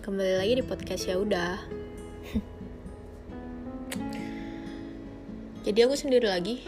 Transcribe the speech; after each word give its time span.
kembali 0.00 0.40
lagi 0.40 0.56
di 0.56 0.64
podcast 0.64 1.12
ya 1.12 1.20
udah. 1.20 1.60
Jadi 5.68 5.78
aku 5.84 5.92
sendiri 5.92 6.24
lagi. 6.24 6.64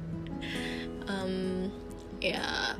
um, 1.12 1.68
ya 2.16 2.72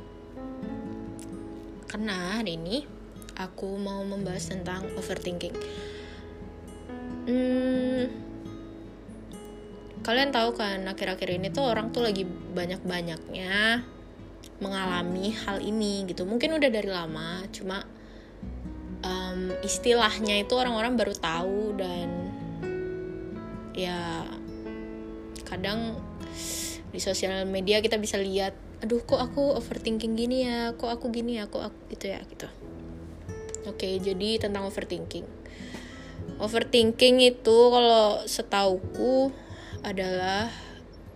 karena 1.93 2.41
hari 2.41 2.57
ini 2.57 2.89
aku 3.37 3.77
mau 3.77 4.01
membahas 4.01 4.49
tentang 4.49 4.89
overthinking. 4.96 5.53
Hmm, 7.29 8.09
kalian 10.01 10.33
tahu 10.33 10.57
kan 10.57 10.89
akhir-akhir 10.89 11.37
ini 11.37 11.53
tuh 11.53 11.69
orang 11.69 11.93
tuh 11.93 12.01
lagi 12.01 12.25
banyak-banyaknya 12.25 13.85
mengalami 14.65 15.37
hal 15.45 15.61
ini 15.61 16.09
gitu. 16.09 16.24
Mungkin 16.24 16.56
udah 16.56 16.70
dari 16.73 16.88
lama, 16.88 17.45
cuma 17.52 17.84
um, 17.84 18.00
istilahnya 19.63 20.43
itu 20.43 20.55
orang-orang 20.57 20.95
baru 20.95 21.15
tahu 21.17 21.75
dan 21.79 22.09
ya 23.75 24.27
kadang 25.47 25.99
di 26.91 26.99
sosial 26.99 27.47
media 27.47 27.79
kita 27.79 27.99
bisa 27.99 28.19
lihat 28.19 28.55
aduh 28.81 29.01
kok 29.05 29.21
aku 29.21 29.55
overthinking 29.61 30.17
gini 30.17 30.49
ya? 30.49 30.73
Kok 30.75 30.91
aku 30.91 31.13
gini 31.13 31.37
ya? 31.37 31.47
Kok 31.47 31.63
aku 31.63 31.79
gitu 31.93 32.11
ya 32.11 32.21
gitu. 32.27 32.49
Oke 33.69 34.01
jadi 34.01 34.41
tentang 34.41 34.65
overthinking. 34.67 35.29
Overthinking 36.41 37.21
itu 37.21 37.59
kalau 37.69 38.25
setauku 38.25 39.29
adalah 39.85 40.48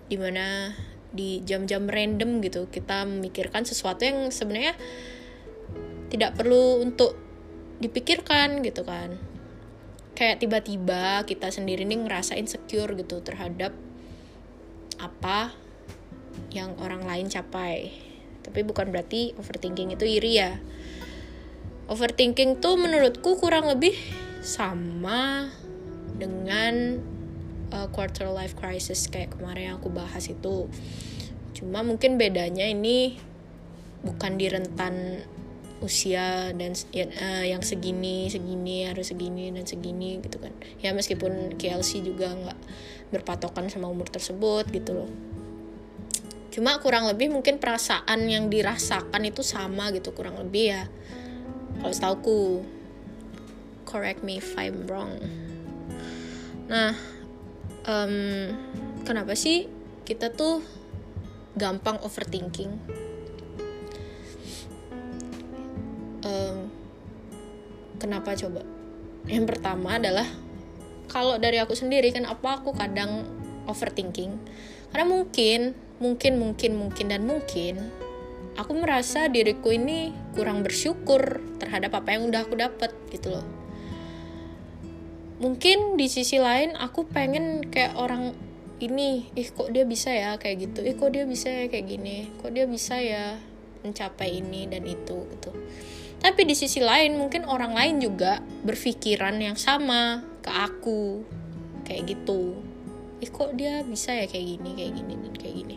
di 0.05 0.21
mana 0.21 0.77
di 1.15 1.41
jam-jam 1.47 1.89
random 1.89 2.43
gitu 2.43 2.69
kita 2.69 3.07
memikirkan 3.07 3.63
sesuatu 3.65 4.03
yang 4.05 4.29
sebenarnya 4.29 4.75
tidak 6.13 6.37
perlu 6.37 6.85
untuk 6.85 7.24
dipikirkan 7.79 8.63
gitu 8.63 8.87
kan. 8.87 9.19
Kayak 10.15 10.47
tiba-tiba 10.47 11.27
kita 11.27 11.51
sendiri 11.51 11.83
nih 11.83 12.07
ngerasa 12.07 12.39
insecure 12.39 12.95
gitu 12.95 13.19
terhadap 13.23 13.75
apa 15.03 15.51
yang 16.55 16.79
orang 16.79 17.03
lain 17.03 17.27
capai. 17.27 17.91
Tapi 18.45 18.61
bukan 18.63 18.95
berarti 18.95 19.35
overthinking 19.35 19.97
itu 19.97 20.07
iri 20.07 20.39
ya. 20.39 20.61
Overthinking 21.91 22.63
tuh 22.63 22.79
menurutku 22.79 23.37
kurang 23.43 23.69
lebih 23.69 23.97
sama 24.45 25.51
dengan 26.15 27.03
uh, 27.75 27.89
quarter 27.91 28.31
life 28.31 28.55
crisis 28.55 29.11
kayak 29.11 29.35
kemarin 29.35 29.75
yang 29.75 29.77
aku 29.83 29.91
bahas 29.91 30.31
itu. 30.31 30.71
Cuma 31.57 31.83
mungkin 31.83 32.17
bedanya 32.21 32.69
ini 32.69 33.19
bukan 34.05 34.37
di 34.37 34.47
rentan 34.53 35.25
usia 35.83 36.55
dan 36.55 36.73
ya, 36.95 37.11
uh, 37.11 37.45
yang 37.45 37.61
segini 37.61 38.31
segini 38.31 38.87
harus 38.87 39.11
segini 39.11 39.51
dan 39.51 39.67
segini 39.67 40.23
gitu 40.23 40.39
kan. 40.39 40.55
Ya 40.79 40.95
meskipun 40.95 41.59
KLC 41.59 42.05
juga 42.05 42.31
nggak 42.31 42.59
berpatokan 43.11 43.67
sama 43.71 43.91
umur 43.91 44.07
tersebut 44.11 44.71
gitu 44.71 44.95
loh. 44.95 45.11
Cuma 46.55 46.79
kurang 46.79 47.11
lebih 47.11 47.35
mungkin 47.35 47.59
perasaan 47.59 48.31
yang 48.31 48.47
dirasakan 48.47 49.27
itu 49.27 49.43
sama 49.43 49.91
gitu 49.91 50.15
kurang 50.15 50.39
lebih 50.39 50.79
ya. 50.79 50.83
Kalau 51.83 51.93
setauku 51.93 52.41
correct 53.83 54.23
me 54.23 54.39
if 54.39 54.55
I'm 54.55 54.87
wrong. 54.87 55.19
Nah 56.71 56.95
um, 57.91 58.15
kenapa 59.03 59.35
sih 59.35 59.67
kita 60.07 60.31
tuh 60.33 60.63
gampang 61.55 61.99
overthinking 62.03 62.71
um, 66.25 66.69
kenapa 68.01 68.35
coba? 68.35 68.65
Yang 69.29 69.57
pertama 69.57 69.97
adalah 69.97 70.27
kalau 71.09 71.37
dari 71.37 71.61
aku 71.61 71.77
sendiri 71.77 72.11
kan 72.13 72.29
apa 72.29 72.61
aku 72.61 72.75
kadang 72.77 73.25
overthinking? 73.69 74.37
Karena 74.93 75.07
mungkin 75.09 75.77
mungkin 76.03 76.37
mungkin 76.37 76.73
mungkin 76.77 77.07
dan 77.09 77.23
mungkin 77.25 77.81
aku 78.59 78.73
merasa 78.77 79.31
diriku 79.31 79.73
ini 79.73 80.13
kurang 80.35 80.61
bersyukur 80.61 81.41
terhadap 81.63 81.95
apa 81.97 82.19
yang 82.19 82.29
udah 82.29 82.45
aku 82.45 82.55
dapat 82.59 82.91
gitu 83.09 83.33
loh. 83.33 83.47
Mungkin 85.41 85.99
di 85.99 86.07
sisi 86.07 86.39
lain 86.39 86.79
aku 86.79 87.09
pengen 87.11 87.69
kayak 87.69 87.99
orang 87.99 88.33
ini 88.83 89.33
ih 89.39 89.49
kok 89.51 89.71
dia 89.71 89.89
bisa 89.89 90.13
ya 90.13 90.37
kayak 90.37 90.71
gitu? 90.71 90.85
Ih 90.85 90.95
kok 90.95 91.11
dia 91.15 91.25
bisa 91.25 91.49
ya 91.49 91.65
kayak 91.67 91.87
gini? 91.89 92.31
Kok 92.39 92.53
dia 92.53 92.65
bisa 92.69 93.01
ya 93.01 93.39
mencapai 93.83 94.45
ini 94.45 94.69
dan 94.71 94.85
itu? 94.87 95.27
Gitu 95.31 95.51
tapi 96.25 96.49
di 96.49 96.57
sisi 96.57 96.81
lain 96.81 97.21
mungkin 97.21 97.45
orang 97.45 97.77
lain 97.77 98.01
juga 98.01 98.41
berpikiran 98.41 99.37
yang 99.45 99.61
sama 99.61 100.25
ke 100.41 100.49
aku. 100.49 101.21
Kayak 101.85 102.17
gitu. 102.17 102.57
Ih 103.21 103.29
kok 103.29 103.53
dia 103.53 103.85
bisa 103.85 104.17
ya 104.17 104.25
kayak 104.25 104.57
gini 104.57 104.71
kayak 104.73 104.93
gini 104.97 105.15
dan 105.21 105.35
kayak 105.37 105.55
gini. 105.61 105.77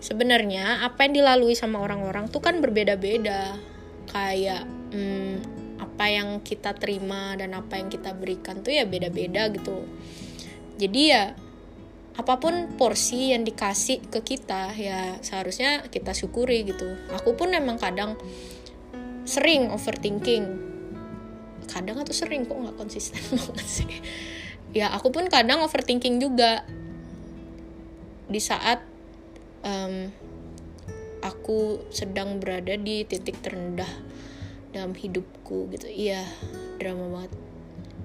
Sebenarnya 0.00 0.80
apa 0.80 1.04
yang 1.04 1.20
dilalui 1.20 1.52
sama 1.52 1.84
orang-orang 1.84 2.32
tuh 2.32 2.40
kan 2.40 2.64
berbeda-beda. 2.64 3.60
Kayak 4.08 4.64
hmm, 4.96 5.44
apa 5.76 6.04
yang 6.08 6.40
kita 6.40 6.72
terima 6.80 7.36
dan 7.36 7.52
apa 7.52 7.76
yang 7.76 7.92
kita 7.92 8.16
berikan 8.16 8.64
tuh 8.64 8.72
ya 8.72 8.88
beda-beda 8.88 9.52
gitu. 9.52 9.84
Jadi 10.80 11.02
ya 11.04 11.36
apa 12.16 12.40
pun 12.40 12.80
porsi 12.80 13.36
yang 13.36 13.44
dikasih 13.44 14.08
ke 14.08 14.24
kita 14.24 14.72
ya 14.72 15.20
seharusnya 15.20 15.84
kita 15.92 16.16
syukuri 16.16 16.64
gitu. 16.64 16.96
Aku 17.12 17.36
pun 17.36 17.52
emang 17.52 17.76
kadang 17.76 18.16
sering 19.30 19.70
overthinking. 19.70 20.58
Kadang 21.70 22.02
atau 22.02 22.10
sering 22.10 22.50
kok 22.50 22.58
nggak 22.58 22.74
konsisten 22.74 23.22
banget 23.38 23.66
sih? 23.70 23.90
Ya 24.74 24.90
aku 24.90 25.14
pun 25.14 25.30
kadang 25.30 25.62
overthinking 25.62 26.18
juga. 26.18 26.66
Di 28.26 28.42
saat 28.42 28.82
um, 29.62 30.10
aku 31.22 31.86
sedang 31.94 32.42
berada 32.42 32.74
di 32.74 33.06
titik 33.06 33.38
terendah 33.38 33.88
dalam 34.74 34.98
hidupku 34.98 35.70
gitu. 35.70 35.86
Iya 35.86 36.26
drama 36.82 37.06
banget. 37.10 37.32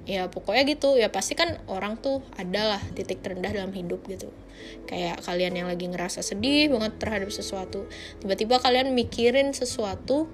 Ya 0.06 0.30
pokoknya 0.30 0.64
gitu. 0.70 0.94
Ya 0.94 1.10
pasti 1.10 1.34
kan 1.34 1.58
orang 1.66 1.98
tuh 1.98 2.22
adalah 2.38 2.78
titik 2.94 3.26
terendah 3.26 3.50
dalam 3.50 3.74
hidup 3.74 4.06
gitu. 4.06 4.30
Kayak 4.86 5.26
kalian 5.26 5.58
yang 5.58 5.68
lagi 5.70 5.90
ngerasa 5.90 6.22
sedih 6.22 6.70
banget 6.70 7.02
terhadap 7.02 7.30
sesuatu. 7.34 7.90
Tiba-tiba 8.22 8.62
kalian 8.62 8.94
mikirin 8.94 9.54
sesuatu 9.58 10.30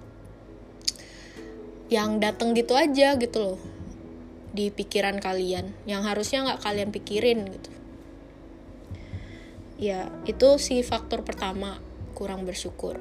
yang 1.91 2.23
datang 2.23 2.55
gitu 2.55 2.71
aja 2.73 3.19
gitu 3.19 3.37
loh. 3.43 3.59
Di 4.55 4.71
pikiran 4.71 5.19
kalian 5.19 5.75
yang 5.83 6.07
harusnya 6.07 6.47
nggak 6.47 6.63
kalian 6.63 6.89
pikirin 6.95 7.51
gitu. 7.51 7.71
Ya 9.75 10.07
itu 10.23 10.55
si 10.55 10.79
faktor 10.87 11.27
pertama 11.27 11.83
kurang 12.15 12.47
bersyukur. 12.47 12.95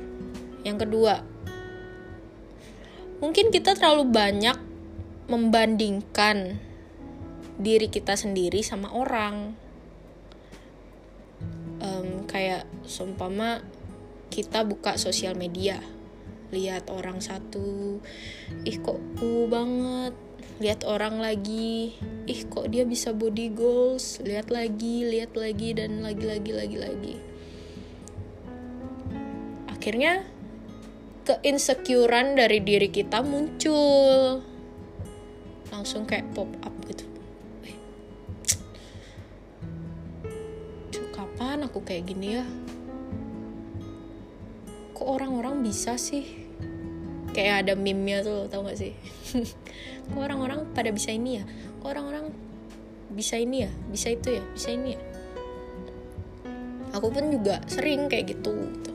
Yang 0.67 0.85
kedua 0.85 1.23
mungkin 3.23 3.55
kita 3.55 3.79
terlalu 3.79 4.11
banyak 4.11 4.59
membandingkan 5.31 6.59
diri 7.63 7.87
kita 7.87 8.19
sendiri 8.19 8.67
sama 8.67 8.91
orang. 8.91 9.55
Um, 11.81 12.27
kayak 12.27 12.67
seumpama 12.85 13.63
kita 14.35 14.67
buka 14.67 14.99
sosial 14.99 15.33
media 15.39 15.81
lihat 16.51 16.91
orang 16.91 17.23
satu 17.23 17.99
ih 18.67 18.79
kok 18.83 18.99
uh 19.23 19.47
banget. 19.47 20.15
Lihat 20.61 20.85
orang 20.85 21.25
lagi 21.25 21.97
ih 22.29 22.41
kok 22.53 22.69
dia 22.69 22.85
bisa 22.85 23.17
body 23.17 23.49
goals. 23.55 24.21
Lihat 24.21 24.53
lagi 24.53 25.09
lihat 25.09 25.33
lagi 25.39 25.73
dan 25.73 26.05
lagi 26.05 26.25
lagi 26.27 26.53
lagi 26.53 26.77
lagi. 26.77 27.15
Akhirnya 29.73 30.21
keinsecurean 31.25 32.37
dari 32.37 32.61
diri 32.61 32.93
kita 32.93 33.25
muncul. 33.25 34.45
Langsung 35.73 36.05
kayak 36.05 36.29
pop 36.37 36.51
up 36.61 36.75
gitu. 36.85 37.09
Eh, 37.65 37.77
kapan 41.15 41.65
aku 41.65 41.81
kayak 41.81 42.05
gini 42.11 42.37
ya? 42.37 42.45
Kok 44.93 45.09
orang-orang 45.09 45.65
bisa 45.65 45.97
sih 45.97 46.40
kayak 47.31 47.67
ada 47.67 47.73
meme-nya 47.79 48.23
tuh 48.23 48.47
tau 48.51 48.67
gak 48.67 48.79
sih? 48.79 48.93
Kok 50.11 50.21
orang-orang 50.21 50.67
pada 50.75 50.91
bisa 50.91 51.15
ini 51.15 51.41
ya? 51.41 51.45
Kok 51.83 51.89
orang-orang 51.91 52.31
bisa 53.15 53.39
ini 53.39 53.67
ya? 53.67 53.71
Bisa 53.91 54.11
itu 54.11 54.39
ya? 54.39 54.43
Bisa 54.55 54.69
ini 54.75 54.99
ya? 54.99 55.01
Aku 56.99 57.07
pun 57.15 57.31
juga 57.31 57.63
sering 57.71 58.11
kayak 58.11 58.35
gitu, 58.35 58.51
gitu. 58.51 58.91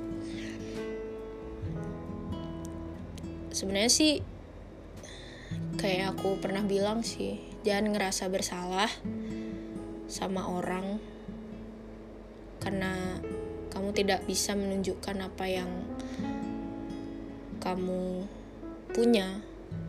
sebenarnya 3.56 3.88
sih 3.88 4.14
kayak 5.80 6.20
aku 6.20 6.36
pernah 6.44 6.60
bilang 6.68 7.08
sih 7.08 7.40
jangan 7.64 7.96
ngerasa 7.96 8.28
bersalah 8.28 8.92
sama 10.12 10.44
orang 10.52 11.00
karena 12.60 13.24
kamu 13.72 13.96
tidak 13.96 14.28
bisa 14.28 14.60
menunjukkan 14.60 15.24
apa 15.24 15.46
yang 15.48 15.72
kamu 17.66 18.30
punya 18.94 19.42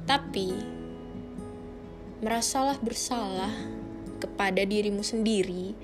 tapi 0.09 0.57
merasalah 2.25 2.81
bersalah 2.81 3.53
kepada 4.17 4.65
dirimu 4.65 5.05
sendiri 5.05 5.77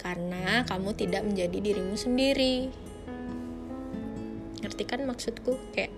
karena 0.00 0.64
kamu 0.64 0.96
tidak 0.96 1.28
menjadi 1.28 1.58
dirimu 1.60 1.92
sendiri. 1.92 2.72
Ngerti 4.64 4.82
kan 4.88 5.04
maksudku? 5.04 5.60
Kayak 5.76 5.92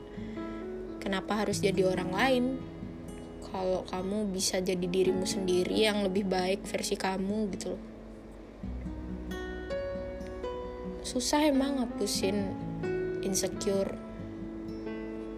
kenapa 0.98 1.46
harus 1.46 1.62
jadi 1.62 1.86
orang 1.86 2.10
lain? 2.10 2.44
Kalau 3.46 3.86
kamu 3.86 4.34
bisa 4.34 4.58
jadi 4.58 4.82
dirimu 4.82 5.22
sendiri 5.22 5.86
yang 5.86 6.02
lebih 6.02 6.26
baik 6.26 6.66
versi 6.66 6.98
kamu 6.98 7.54
gitu 7.54 7.78
loh. 7.78 7.82
Susah 11.06 11.46
emang 11.46 11.78
ngapusin 11.78 12.58
insecure 13.22 14.01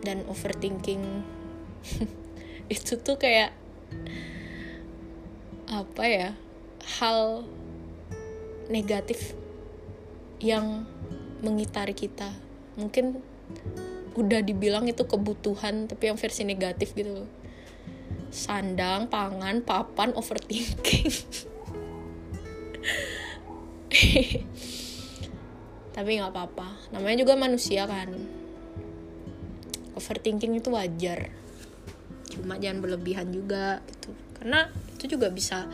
dan 0.04 0.22
overthinking. 0.28 1.24
Itu 2.74 3.00
tuh 3.00 3.16
kayak 3.16 3.56
apa 5.64 6.04
ya 6.04 6.36
hal 7.00 7.48
negatif 8.68 9.32
yang 10.38 10.84
mengitari 11.40 11.96
kita. 11.96 12.30
Mungkin 12.76 13.20
udah 14.14 14.40
dibilang 14.46 14.86
itu 14.86 15.02
kebutuhan 15.10 15.90
tapi 15.90 16.06
yang 16.06 16.14
versi 16.14 16.46
negatif 16.46 16.94
gitu 16.94 17.26
sandang 18.30 19.10
pangan 19.10 19.62
papan 19.62 20.14
overthinking. 20.14 21.10
Tapi 25.94 26.18
nggak 26.18 26.34
apa-apa. 26.34 26.90
Namanya 26.90 27.22
juga 27.22 27.38
manusia 27.38 27.86
kan 27.86 28.10
overthinking 30.04 30.60
itu 30.60 30.68
wajar. 30.68 31.32
Cuma 32.28 32.60
jangan 32.60 32.84
berlebihan 32.84 33.32
juga 33.32 33.80
gitu. 33.88 34.12
Karena 34.36 34.68
itu 34.92 35.16
juga 35.16 35.32
bisa 35.32 35.64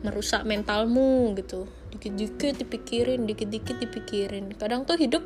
merusak 0.00 0.48
mentalmu 0.48 1.36
gitu. 1.36 1.68
Dikit-dikit 1.92 2.56
dipikirin 2.56 3.28
dikit-dikit 3.28 3.76
dipikirin. 3.76 4.56
Kadang 4.56 4.88
tuh 4.88 4.96
hidup 4.96 5.20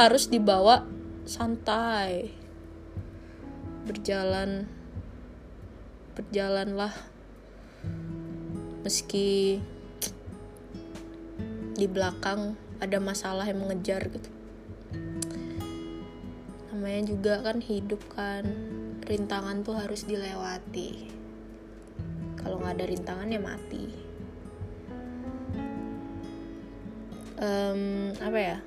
harus 0.00 0.32
dibawa 0.32 0.88
santai. 1.28 2.32
Berjalan 3.84 4.64
berjalanlah. 6.16 6.96
Meski 8.80 9.60
di 11.74 11.86
belakang 11.90 12.56
ada 12.80 12.96
masalah 13.02 13.44
yang 13.44 13.60
mengejar 13.60 14.08
gitu 14.08 14.43
namanya 16.84 17.16
juga 17.16 17.40
kan 17.40 17.64
hidup 17.64 18.04
kan. 18.12 18.44
Rintangan 19.08 19.64
tuh 19.64 19.72
harus 19.72 20.04
dilewati. 20.04 21.08
Kalau 22.36 22.60
nggak 22.60 22.76
ada 22.76 22.84
rintangan 22.84 23.32
ya 23.32 23.40
mati. 23.40 23.84
Um, 27.40 28.12
apa 28.20 28.36
ya? 28.36 28.58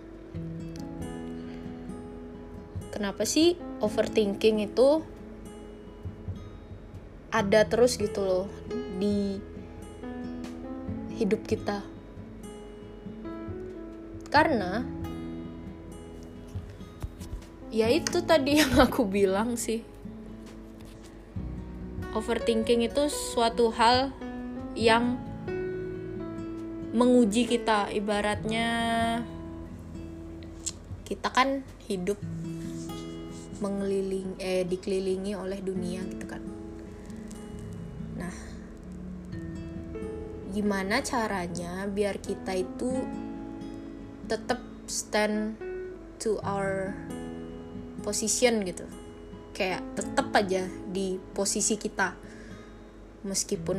Kenapa 2.90 3.22
sih 3.22 3.54
overthinking 3.86 4.66
itu 4.66 5.06
ada 7.30 7.70
terus 7.70 8.02
gitu 8.02 8.26
loh 8.26 8.50
di 8.98 9.38
hidup 11.22 11.46
kita? 11.46 11.86
Karena 14.34 14.82
ya 17.78 17.94
itu 17.94 18.26
tadi 18.26 18.58
yang 18.58 18.74
aku 18.82 19.06
bilang 19.06 19.54
sih. 19.54 19.86
Overthinking 22.18 22.90
itu 22.90 23.06
suatu 23.14 23.70
hal 23.70 24.10
yang 24.74 25.22
menguji 26.98 27.46
kita. 27.46 27.94
Ibaratnya 27.94 28.70
kita 31.06 31.30
kan 31.30 31.62
hidup 31.86 32.18
mengeliling 33.62 34.34
eh 34.42 34.66
dikelilingi 34.66 35.38
oleh 35.38 35.62
dunia 35.62 36.02
gitu 36.02 36.26
kan. 36.26 36.42
Nah 38.18 38.34
gimana 40.50 41.06
caranya 41.06 41.86
biar 41.86 42.18
kita 42.18 42.58
itu 42.58 43.06
tetap 44.26 44.66
stand 44.90 45.54
to 46.18 46.42
our 46.42 46.98
position 48.08 48.64
gitu. 48.64 48.88
Kayak 49.52 49.84
tetap 50.00 50.32
aja 50.32 50.64
di 50.88 51.20
posisi 51.36 51.76
kita. 51.76 52.16
Meskipun 53.28 53.76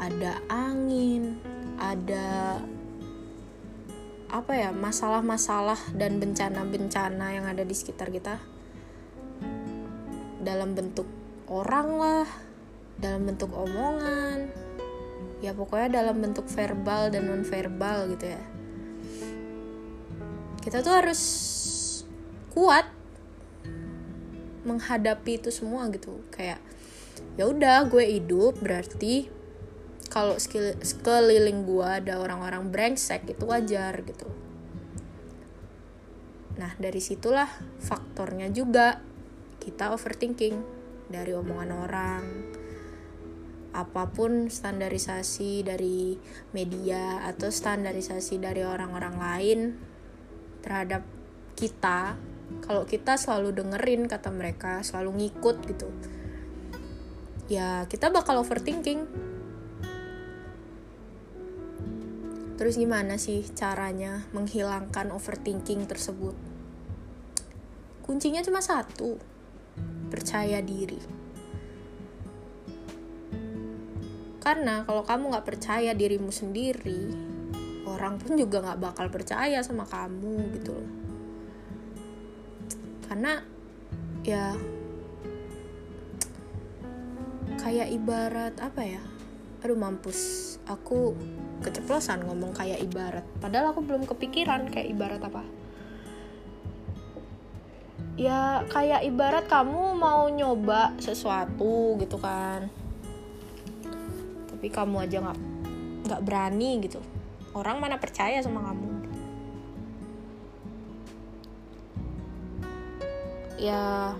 ada 0.00 0.40
angin 0.48 1.36
ada 1.76 2.56
apa 4.32 4.52
ya 4.56 4.72
masalah-masalah 4.72 5.76
dan 5.92 6.16
bencana-bencana 6.16 7.36
yang 7.36 7.44
ada 7.44 7.68
di 7.68 7.76
sekitar 7.76 8.08
kita. 8.08 8.40
Dalam 10.40 10.72
bentuk 10.72 11.04
orang 11.52 11.88
lah 12.00 12.28
dalam 12.98 13.30
bentuk 13.30 13.54
omongan 13.54 14.50
ya 15.38 15.54
pokoknya 15.54 16.02
dalam 16.02 16.18
bentuk 16.18 16.50
verbal 16.50 17.14
dan 17.14 17.30
non 17.30 17.46
verbal 17.46 18.10
gitu 18.10 18.26
ya. 18.32 18.42
Kita 20.58 20.82
tuh 20.82 20.92
harus 20.92 21.22
kuat 22.52 22.97
menghadapi 24.68 25.40
itu 25.40 25.48
semua 25.48 25.88
gitu. 25.88 26.20
Kayak 26.28 26.60
ya 27.40 27.48
udah 27.48 27.88
gue 27.88 28.04
hidup 28.04 28.60
berarti 28.60 29.32
kalau 30.08 30.36
sekeliling 30.82 31.68
gue 31.68 31.88
ada 31.88 32.20
orang-orang 32.20 32.68
brengsek 32.72 33.28
itu 33.28 33.44
wajar 33.44 34.04
gitu. 34.04 34.28
Nah 36.58 36.74
dari 36.80 36.98
situlah 36.98 37.48
faktornya 37.78 38.48
juga 38.50 38.98
kita 39.60 39.92
overthinking 39.92 40.56
dari 41.12 41.32
omongan 41.36 41.70
orang. 41.72 42.24
Apa 43.68 44.08
pun 44.10 44.48
standarisasi 44.48 45.62
dari 45.62 46.16
media 46.56 47.22
atau 47.28 47.52
standarisasi 47.52 48.40
dari 48.40 48.64
orang-orang 48.64 49.16
lain 49.20 49.60
terhadap 50.64 51.04
kita 51.54 52.16
kalau 52.64 52.84
kita 52.84 53.16
selalu 53.16 53.56
dengerin 53.56 54.06
kata 54.06 54.28
mereka 54.32 54.84
selalu 54.84 55.24
ngikut 55.24 55.56
gitu 55.66 55.88
ya 57.48 57.88
kita 57.88 58.12
bakal 58.12 58.44
overthinking 58.44 59.08
Terus 62.58 62.74
gimana 62.74 63.14
sih 63.22 63.46
caranya 63.54 64.26
menghilangkan 64.34 65.14
overthinking 65.14 65.86
tersebut? 65.86 66.34
Kuncinya 68.02 68.42
cuma 68.42 68.58
satu, 68.58 69.14
percaya 70.10 70.58
diri. 70.58 70.98
Karena 74.42 74.82
kalau 74.82 75.06
kamu 75.06 75.38
gak 75.38 75.46
percaya 75.46 75.94
dirimu 75.94 76.34
sendiri, 76.34 77.06
orang 77.86 78.18
pun 78.18 78.34
juga 78.34 78.58
gak 78.74 78.82
bakal 78.82 79.06
percaya 79.06 79.62
sama 79.62 79.86
kamu 79.86 80.58
gitu 80.58 80.74
loh. 80.74 80.97
Karena 83.08 83.40
ya 84.20 84.52
kayak 87.56 87.88
ibarat 87.88 88.54
apa 88.60 88.82
ya? 88.84 89.02
Aduh 89.64 89.74
mampus, 89.74 90.54
aku 90.68 91.16
keceplosan 91.64 92.22
ngomong 92.28 92.54
kayak 92.54 92.78
ibarat. 92.84 93.24
Padahal 93.42 93.72
aku 93.74 93.82
belum 93.82 94.04
kepikiran 94.06 94.68
kayak 94.70 94.92
ibarat 94.92 95.20
apa. 95.24 95.42
Ya 98.18 98.62
kayak 98.70 99.02
ibarat 99.08 99.48
kamu 99.48 99.96
mau 99.96 100.28
nyoba 100.28 100.94
sesuatu 101.00 101.96
gitu 101.98 102.20
kan. 102.20 102.68
Tapi 104.52 104.66
kamu 104.68 105.08
aja 105.08 105.16
nggak 105.24 105.38
nggak 106.06 106.22
berani 106.22 106.70
gitu. 106.84 107.00
Orang 107.56 107.80
mana 107.80 107.96
percaya 107.98 108.38
sama 108.44 108.62
kamu 108.62 108.87
ya 113.58 114.14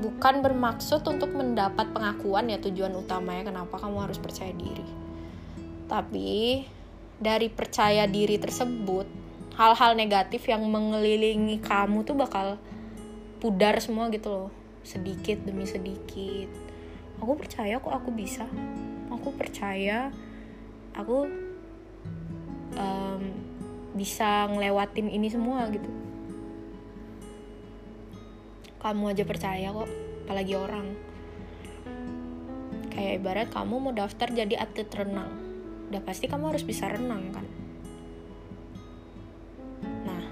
bukan 0.00 0.44
bermaksud 0.44 1.00
untuk 1.08 1.32
mendapat 1.32 1.88
pengakuan 1.90 2.52
ya 2.52 2.60
tujuan 2.60 2.92
utamanya 2.92 3.48
kenapa 3.48 3.80
kamu 3.80 4.04
harus 4.04 4.20
percaya 4.20 4.52
diri 4.52 5.10
tapi 5.90 6.62
dari 7.20 7.50
percaya 7.50 8.06
diri 8.06 8.38
tersebut, 8.38 9.04
hal-hal 9.58 9.92
negatif 9.92 10.46
yang 10.46 10.64
mengelilingi 10.70 11.58
kamu 11.58 12.06
tuh 12.06 12.14
bakal 12.16 12.62
pudar 13.42 13.76
semua 13.82 14.06
gitu 14.08 14.30
loh. 14.30 14.50
Sedikit 14.86 15.42
demi 15.44 15.66
sedikit. 15.66 16.48
Aku 17.20 17.36
percaya 17.36 17.76
kok 17.76 17.92
aku 17.92 18.14
bisa. 18.14 18.48
Aku 19.12 19.36
percaya 19.36 20.08
aku 20.96 21.28
um, 22.78 23.22
bisa 23.92 24.48
ngelewatin 24.48 25.12
ini 25.12 25.28
semua 25.28 25.68
gitu. 25.68 25.90
Kamu 28.80 29.12
aja 29.12 29.24
percaya 29.28 29.68
kok, 29.70 29.88
apalagi 30.24 30.56
orang. 30.56 30.86
Kayak 32.90 33.12
ibarat 33.22 33.48
kamu 33.52 33.74
mau 33.80 33.92
daftar 33.94 34.28
jadi 34.32 34.60
atlet 34.60 34.88
renang 34.92 35.50
udah 35.90 36.06
pasti 36.06 36.30
kamu 36.30 36.54
harus 36.54 36.62
bisa 36.62 36.86
renang 36.86 37.34
kan? 37.34 37.46
Nah 40.06 40.22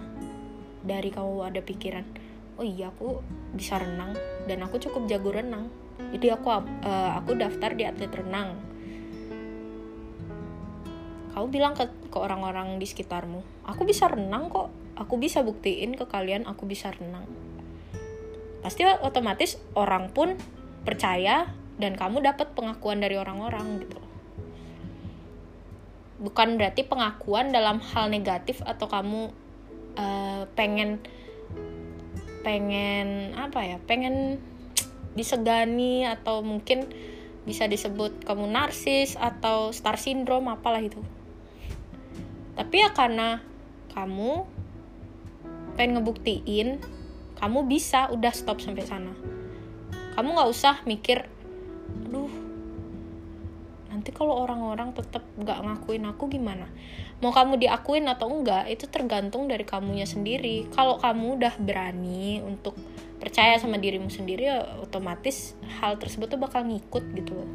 dari 0.86 1.10
kamu 1.10 1.50
ada 1.50 1.58
pikiran 1.58 2.06
oh 2.54 2.62
iya 2.62 2.94
aku 2.94 3.18
bisa 3.58 3.82
renang 3.82 4.14
dan 4.46 4.62
aku 4.62 4.78
cukup 4.78 5.10
jago 5.10 5.34
renang 5.34 5.66
jadi 6.14 6.38
aku 6.38 6.46
uh, 6.46 6.62
aku 7.18 7.34
daftar 7.34 7.74
di 7.74 7.82
atlet 7.82 8.14
renang. 8.14 8.54
Kamu 11.34 11.46
bilang 11.50 11.74
ke 11.74 11.90
ke 12.06 12.18
orang-orang 12.22 12.78
di 12.78 12.86
sekitarmu 12.86 13.66
aku 13.66 13.82
bisa 13.82 14.06
renang 14.06 14.46
kok 14.46 14.70
aku 14.94 15.18
bisa 15.18 15.42
buktiin 15.42 15.98
ke 15.98 16.06
kalian 16.06 16.46
aku 16.46 16.70
bisa 16.70 16.94
renang 16.94 17.26
pasti 18.60 18.82
otomatis 18.84 19.56
orang 19.78 20.10
pun 20.10 20.34
percaya 20.82 21.50
dan 21.78 21.94
kamu 21.94 22.24
dapat 22.26 22.52
pengakuan 22.58 22.98
dari 22.98 23.14
orang-orang 23.14 23.86
gitu. 23.86 23.98
Bukan 26.18 26.58
berarti 26.58 26.82
pengakuan 26.82 27.54
dalam 27.54 27.78
hal 27.78 28.10
negatif 28.10 28.58
atau 28.66 28.90
kamu 28.90 29.30
uh, 29.94 30.42
pengen 30.58 30.98
pengen 32.42 33.34
apa 33.38 33.62
ya 33.62 33.78
pengen 33.86 34.42
disegani 35.14 36.06
atau 36.06 36.42
mungkin 36.42 36.86
bisa 37.46 37.70
disebut 37.70 38.26
kamu 38.26 38.50
narsis 38.50 39.14
atau 39.14 39.70
star 39.70 39.96
syndrome 39.96 40.50
apalah 40.50 40.82
itu. 40.82 41.00
Tapi 42.58 42.82
ya 42.82 42.90
karena 42.90 43.38
kamu 43.94 44.42
pengen 45.78 46.02
ngebuktiin 46.02 46.97
kamu 47.38 47.70
bisa 47.70 48.10
udah 48.10 48.34
stop 48.34 48.58
sampai 48.58 48.82
sana. 48.82 49.14
Kamu 50.18 50.28
nggak 50.34 50.50
usah 50.50 50.82
mikir 50.82 51.30
aduh 52.04 52.30
nanti 53.88 54.12
kalau 54.12 54.44
orang-orang 54.44 54.92
tetap 54.92 55.24
nggak 55.38 55.58
ngakuin 55.62 56.04
aku 56.10 56.26
gimana? 56.26 56.66
Mau 57.22 57.30
kamu 57.30 57.58
diakuin 57.58 58.06
atau 58.10 58.30
enggak 58.30 58.66
itu 58.70 58.90
tergantung 58.90 59.46
dari 59.46 59.62
kamunya 59.62 60.06
sendiri. 60.06 60.66
Kalau 60.74 60.98
kamu 60.98 61.38
udah 61.38 61.54
berani 61.58 62.42
untuk 62.42 62.74
percaya 63.18 63.58
sama 63.58 63.78
dirimu 63.78 64.06
sendiri 64.10 64.46
ya 64.46 64.62
otomatis 64.78 65.58
hal 65.82 65.98
tersebut 65.98 66.30
tuh 66.30 66.38
bakal 66.38 66.62
ngikut 66.66 67.04
gitu 67.14 67.32
loh. 67.38 67.50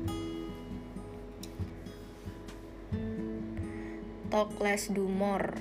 Talk 4.31 4.51
less 4.59 4.89
do 4.89 5.05
more. 5.05 5.55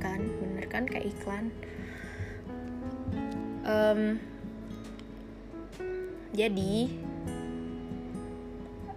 Kan? 0.00 0.24
Bener 0.40 0.66
kan? 0.66 0.88
Kayak 0.88 1.12
iklan 1.14 1.54
um, 3.64 4.20
jadi 6.36 6.74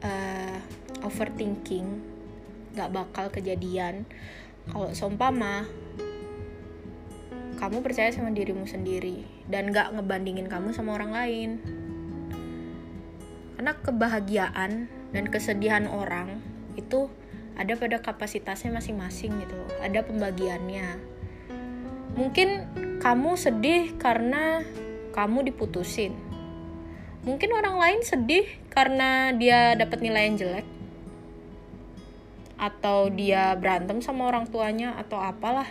uh, 0.03 0.57
overthinking 1.01 2.03
gak 2.77 2.93
bakal 2.93 3.31
kejadian. 3.33 4.05
Kalau 4.67 4.91
seumpama 4.91 5.63
kamu 7.57 7.81
percaya 7.81 8.13
sama 8.13 8.29
dirimu 8.29 8.69
sendiri 8.69 9.25
dan 9.49 9.73
gak 9.73 9.95
ngebandingin 9.97 10.45
kamu 10.51 10.75
sama 10.75 10.99
orang 10.99 11.11
lain. 11.15 11.49
Karena 13.57 13.73
kebahagiaan 13.73 14.71
dan 15.15 15.25
kesedihan 15.33 15.89
orang 15.89 16.37
itu 16.77 17.09
ada 17.57 17.73
pada 17.73 17.97
kapasitasnya 17.97 18.69
masing-masing 18.69 19.33
gitu 19.41 19.57
ada 19.81 20.05
pembagiannya 20.05 21.16
mungkin 22.17 22.65
kamu 22.97 23.37
sedih 23.37 23.93
karena 24.01 24.65
kamu 25.13 25.53
diputusin. 25.53 26.17
Mungkin 27.21 27.53
orang 27.53 27.77
lain 27.77 28.01
sedih 28.01 28.49
karena 28.73 29.29
dia 29.37 29.77
dapat 29.77 30.01
nilai 30.01 30.25
yang 30.25 30.37
jelek. 30.41 30.67
Atau 32.57 33.13
dia 33.13 33.53
berantem 33.53 34.01
sama 34.01 34.25
orang 34.25 34.49
tuanya 34.49 34.97
atau 34.97 35.21
apalah. 35.21 35.69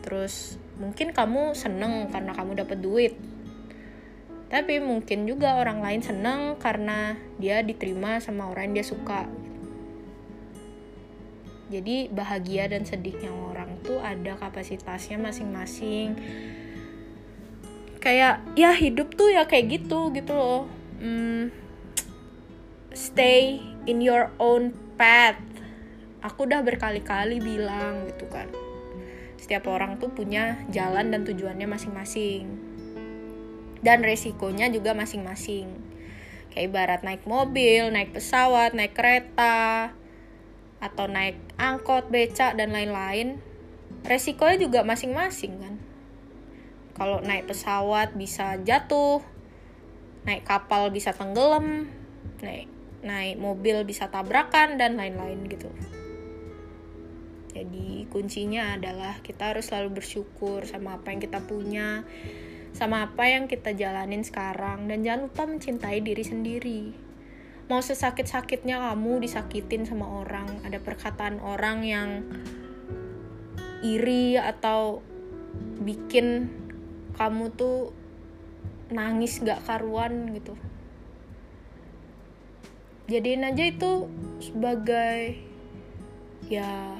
Terus 0.00 0.56
mungkin 0.80 1.12
kamu 1.12 1.52
seneng 1.52 2.08
karena 2.08 2.32
kamu 2.32 2.64
dapat 2.64 2.78
duit. 2.80 3.14
Tapi 4.48 4.80
mungkin 4.80 5.28
juga 5.28 5.60
orang 5.60 5.84
lain 5.84 6.00
seneng 6.00 6.56
karena 6.56 7.20
dia 7.36 7.60
diterima 7.60 8.16
sama 8.20 8.48
orang 8.48 8.72
yang 8.72 8.80
dia 8.80 8.86
suka. 8.86 9.28
Jadi 11.72 12.12
bahagia 12.12 12.68
dan 12.68 12.84
sedihnya 12.84 13.32
orang 13.32 13.63
tuh 13.84 14.00
ada 14.00 14.40
kapasitasnya 14.40 15.20
masing-masing. 15.20 16.16
Kayak 18.00 18.40
ya 18.56 18.72
hidup 18.72 19.12
tuh 19.12 19.30
ya 19.30 19.44
kayak 19.44 19.78
gitu 19.80 20.08
gitu 20.16 20.32
loh. 20.32 20.64
Hmm, 20.98 21.52
stay 22.96 23.60
in 23.84 24.00
your 24.00 24.32
own 24.40 24.72
path. 24.96 25.38
Aku 26.24 26.48
udah 26.48 26.64
berkali-kali 26.64 27.38
bilang 27.44 28.08
gitu 28.08 28.24
kan. 28.32 28.48
Setiap 29.36 29.68
orang 29.68 30.00
tuh 30.00 30.08
punya 30.08 30.64
jalan 30.72 31.12
dan 31.12 31.28
tujuannya 31.28 31.68
masing-masing. 31.68 32.48
Dan 33.84 34.00
resikonya 34.00 34.72
juga 34.72 34.96
masing-masing. 34.96 35.68
Kayak 36.48 36.66
ibarat 36.72 37.00
naik 37.04 37.28
mobil 37.28 37.92
naik 37.92 38.16
pesawat 38.16 38.72
naik 38.72 38.96
kereta 38.96 39.92
atau 40.78 41.08
naik 41.10 41.36
angkot 41.58 42.08
becak 42.12 42.54
dan 42.54 42.70
lain-lain 42.70 43.42
resikonya 44.02 44.58
juga 44.58 44.82
masing-masing 44.82 45.54
kan? 45.62 45.74
Kalau 46.98 47.22
naik 47.22 47.46
pesawat 47.46 48.18
bisa 48.18 48.58
jatuh 48.62 49.22
naik 50.24 50.42
kapal 50.48 50.88
bisa 50.88 51.12
tenggelam 51.12 51.84
naik 52.40 52.66
naik 53.04 53.36
mobil 53.36 53.84
bisa 53.84 54.08
tabrakan 54.08 54.80
dan 54.80 54.96
lain-lain 54.96 55.44
gitu. 55.46 55.68
Jadi 57.54 58.10
kuncinya 58.10 58.74
adalah 58.74 59.22
kita 59.22 59.54
harus 59.54 59.70
selalu 59.70 60.02
bersyukur 60.02 60.66
sama 60.66 60.98
apa 60.98 61.14
yang 61.14 61.20
kita 61.22 61.38
punya 61.44 62.02
sama 62.74 63.06
apa 63.06 63.30
yang 63.30 63.46
kita 63.46 63.70
jalanin 63.70 64.26
sekarang 64.26 64.90
dan 64.90 65.06
jangan 65.06 65.30
lupa 65.30 65.46
mencintai 65.46 66.02
diri 66.02 66.24
sendiri. 66.26 66.82
Mau 67.70 67.78
sesakit-sakitnya 67.80 68.76
kamu 68.76 69.24
disakitin 69.24 69.86
sama 69.86 70.04
orang. 70.20 70.66
Ada 70.66 70.82
perkataan 70.82 71.38
orang 71.40 71.78
yang 71.86 72.08
iri 73.84 74.40
atau 74.40 75.04
bikin 75.84 76.48
kamu 77.20 77.52
tuh 77.52 77.92
nangis 78.88 79.44
gak 79.44 79.60
karuan 79.68 80.32
gitu. 80.32 80.56
Jadiin 83.12 83.44
aja 83.44 83.68
itu 83.68 84.08
sebagai 84.40 85.36
ya 86.48 86.96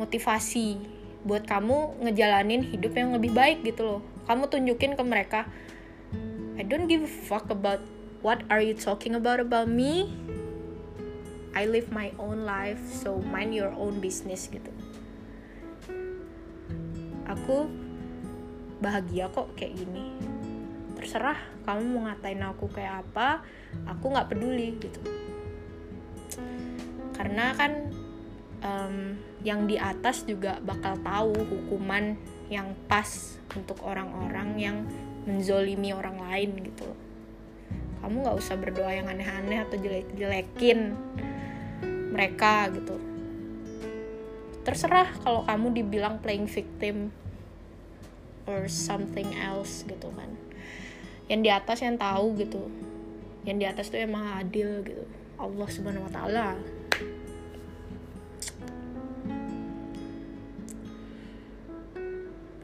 motivasi 0.00 0.80
buat 1.28 1.44
kamu 1.44 2.00
ngejalanin 2.08 2.64
hidup 2.64 2.96
yang 2.96 3.12
lebih 3.12 3.36
baik 3.36 3.60
gitu 3.60 3.84
loh. 3.84 4.00
Kamu 4.24 4.48
tunjukin 4.48 4.96
ke 4.96 5.04
mereka 5.04 5.44
I 6.56 6.64
don't 6.64 6.88
give 6.88 7.04
a 7.04 7.12
fuck 7.28 7.52
about 7.52 7.84
what 8.24 8.40
are 8.48 8.64
you 8.64 8.72
talking 8.72 9.12
about 9.12 9.36
about 9.36 9.68
me. 9.68 10.08
I 11.52 11.68
live 11.68 11.92
my 11.92 12.10
own 12.16 12.48
life 12.48 12.80
so 12.88 13.20
mind 13.20 13.52
your 13.52 13.70
own 13.76 14.00
business 14.00 14.48
gitu 14.48 14.72
aku 17.34 17.66
bahagia 18.78 19.26
kok 19.28 19.52
kayak 19.58 19.74
gini. 19.74 20.14
Terserah 20.94 21.36
kamu 21.66 21.82
mau 21.90 22.00
ngatain 22.08 22.42
aku 22.46 22.70
kayak 22.70 23.04
apa 23.04 23.42
aku 23.90 24.14
nggak 24.14 24.28
peduli 24.30 24.78
gitu. 24.78 25.00
Karena 27.14 27.54
kan 27.54 27.90
um, 28.62 29.18
yang 29.42 29.66
di 29.68 29.76
atas 29.76 30.24
juga 30.24 30.58
bakal 30.62 30.98
tahu 31.02 31.34
hukuman 31.34 32.16
yang 32.48 32.72
pas 32.86 33.38
untuk 33.54 33.82
orang-orang 33.84 34.48
yang 34.56 34.76
menzolimi 35.28 35.92
orang 35.92 36.20
lain 36.20 36.50
gitu. 36.62 36.88
Kamu 38.00 38.20
nggak 38.20 38.36
usah 38.36 38.56
berdoa 38.60 38.92
yang 38.92 39.08
aneh-aneh 39.08 39.64
atau 39.64 39.80
jelek-jelekin 39.80 40.92
mereka 42.12 42.68
gitu 42.70 43.13
terserah 44.64 45.12
kalau 45.20 45.44
kamu 45.44 45.84
dibilang 45.84 46.24
playing 46.24 46.48
victim 46.48 47.12
or 48.48 48.64
something 48.64 49.36
else 49.36 49.84
gitu 49.84 50.08
kan. 50.16 50.32
Yang 51.28 51.40
di 51.44 51.50
atas 51.52 51.78
yang 51.84 52.00
tahu 52.00 52.32
gitu. 52.40 52.72
Yang 53.44 53.56
di 53.60 53.66
atas 53.68 53.86
tuh 53.92 54.00
emang 54.00 54.40
adil 54.40 54.80
gitu. 54.80 55.04
Allah 55.36 55.68
subhanahu 55.68 56.08
wa 56.08 56.12
taala. 56.12 56.48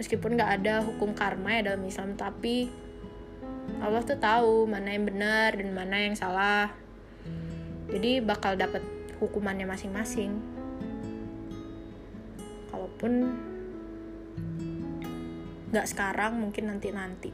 Meskipun 0.00 0.40
nggak 0.40 0.64
ada 0.64 0.80
hukum 0.80 1.12
karma 1.12 1.60
ya 1.60 1.72
dalam 1.72 1.84
Islam 1.84 2.16
tapi 2.16 2.72
Allah 3.84 4.00
tuh 4.00 4.16
tahu 4.16 4.64
mana 4.64 4.96
yang 4.96 5.04
benar 5.04 5.52
dan 5.52 5.76
mana 5.76 6.00
yang 6.00 6.16
salah. 6.16 6.72
Jadi 7.92 8.24
bakal 8.24 8.56
dapat 8.56 8.80
hukumannya 9.20 9.68
masing-masing 9.68 10.59
kalaupun 13.00 13.32
nggak 15.72 15.86
sekarang 15.88 16.36
mungkin 16.36 16.68
nanti 16.68 16.92
nanti 16.92 17.32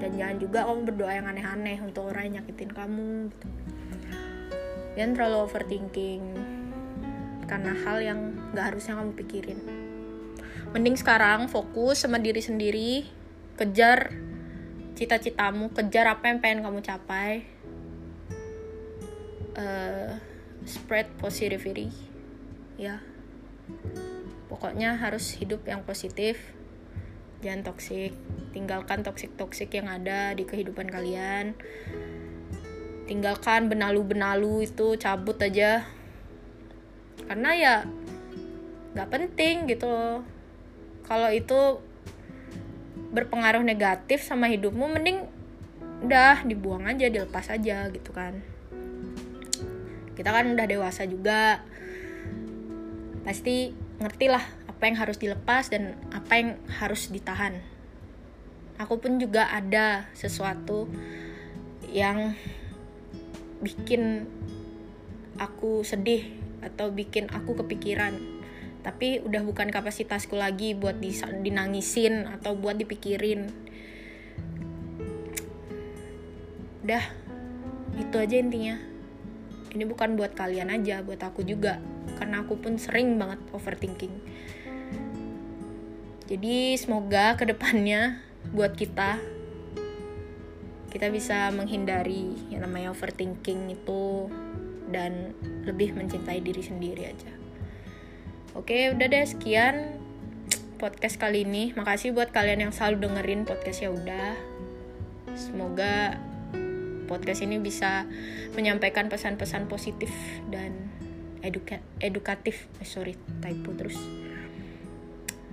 dan 0.00 0.16
jangan 0.16 0.40
juga 0.40 0.64
kamu 0.64 0.88
berdoa 0.88 1.12
yang 1.12 1.28
aneh-aneh 1.28 1.78
untuk 1.84 2.08
orang 2.08 2.32
yang 2.32 2.34
nyakitin 2.40 2.72
kamu 2.72 3.28
gitu. 3.28 3.48
Jangan 4.96 5.12
terlalu 5.12 5.36
overthinking 5.44 6.24
karena 7.44 7.72
hal 7.84 7.98
yang 8.00 8.20
gak 8.56 8.72
harusnya 8.72 8.96
kamu 8.96 9.12
pikirin. 9.20 9.60
Mending 10.72 10.96
sekarang 10.96 11.46
fokus 11.52 12.02
sama 12.02 12.16
diri 12.16 12.40
sendiri 12.40 13.04
kejar 13.60 14.16
cita-citamu 14.96 15.76
kejar 15.76 16.08
apa 16.08 16.32
yang 16.32 16.40
pengen 16.40 16.64
kamu 16.64 16.80
capai. 16.80 17.44
Uh, 19.56 20.16
spread 20.64 21.06
positivity 21.20 21.92
ya 22.76 23.00
pokoknya 24.56 24.96
harus 24.96 25.36
hidup 25.36 25.68
yang 25.68 25.84
positif. 25.84 26.40
Jangan 27.44 27.60
toksik 27.68 28.16
tinggalkan 28.56 29.04
toksik-toksik 29.04 29.68
yang 29.76 29.92
ada 29.92 30.32
di 30.32 30.48
kehidupan 30.48 30.88
kalian. 30.88 31.52
Tinggalkan 33.04 33.68
benalu-benalu 33.68 34.64
itu 34.64 34.96
cabut 34.96 35.36
aja. 35.44 35.84
Karena 37.28 37.52
ya 37.52 37.74
nggak 38.96 39.12
penting 39.12 39.68
gitu 39.68 40.24
kalau 41.04 41.28
itu 41.28 41.84
berpengaruh 43.12 43.60
negatif 43.60 44.24
sama 44.24 44.48
hidupmu 44.48 44.88
mending 44.88 45.28
udah 46.00 46.48
dibuang 46.48 46.88
aja 46.88 47.12
dilepas 47.12 47.52
aja 47.52 47.92
gitu 47.92 48.08
kan. 48.16 48.40
Kita 50.16 50.32
kan 50.32 50.48
udah 50.48 50.64
dewasa 50.64 51.04
juga. 51.04 51.60
Pasti 53.20 53.84
ngerti 53.96 54.28
lah 54.28 54.44
apa 54.68 54.82
yang 54.92 54.96
harus 55.00 55.16
dilepas 55.16 55.72
dan 55.72 55.96
apa 56.12 56.32
yang 56.36 56.50
harus 56.68 57.08
ditahan. 57.08 57.64
Aku 58.76 59.00
pun 59.00 59.16
juga 59.16 59.48
ada 59.48 60.12
sesuatu 60.12 60.84
yang 61.88 62.36
bikin 63.64 64.28
aku 65.40 65.80
sedih 65.80 66.28
atau 66.60 66.92
bikin 66.92 67.32
aku 67.32 67.56
kepikiran. 67.56 68.20
Tapi 68.84 69.24
udah 69.24 69.40
bukan 69.42 69.72
kapasitasku 69.72 70.36
lagi 70.36 70.76
buat 70.76 71.00
dinangisin 71.40 72.28
atau 72.28 72.52
buat 72.52 72.76
dipikirin. 72.76 73.48
Udah 76.84 77.04
itu 77.96 78.16
aja 78.20 78.36
intinya. 78.36 78.76
Ini 79.72 79.88
bukan 79.88 80.20
buat 80.20 80.36
kalian 80.36 80.68
aja 80.68 81.00
buat 81.00 81.18
aku 81.24 81.42
juga 81.48 81.95
karena 82.16 82.42
aku 82.42 82.58
pun 82.58 82.80
sering 82.80 83.20
banget 83.20 83.38
overthinking 83.52 84.12
jadi 86.26 86.74
semoga 86.74 87.38
ke 87.38 87.46
depannya 87.46 88.20
buat 88.50 88.74
kita 88.74 89.20
kita 90.90 91.12
bisa 91.12 91.52
menghindari 91.52 92.34
yang 92.48 92.64
namanya 92.64 92.90
overthinking 92.90 93.70
itu 93.70 94.32
dan 94.88 95.36
lebih 95.68 95.92
mencintai 95.92 96.40
diri 96.40 96.62
sendiri 96.64 97.04
aja 97.12 97.36
Oke, 98.56 98.88
udah 98.88 99.04
deh 99.12 99.28
sekian 99.28 100.00
podcast 100.80 101.20
kali 101.20 101.44
ini. 101.44 101.76
Makasih 101.76 102.16
buat 102.16 102.32
kalian 102.32 102.64
yang 102.64 102.72
selalu 102.72 103.04
dengerin 103.04 103.44
podcast 103.44 103.84
ya 103.84 103.92
udah. 103.92 104.32
Semoga 105.36 106.16
podcast 107.04 107.44
ini 107.44 107.60
bisa 107.60 108.08
menyampaikan 108.56 109.12
pesan-pesan 109.12 109.68
positif 109.68 110.08
dan 110.48 110.72
eduka 111.46 111.78
edukatif. 112.02 112.66
Eh, 112.82 112.88
sorry, 112.88 113.14
typo 113.38 113.70
terus. 113.78 113.96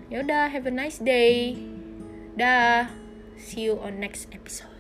Ya 0.09 0.25
udah, 0.25 0.49
have 0.49 0.65
a 0.65 0.73
nice 0.73 0.97
day. 0.97 1.57
Dah. 2.33 2.89
See 3.37 3.69
you 3.69 3.77
on 3.81 4.01
next 4.01 4.29
episode. 4.33 4.72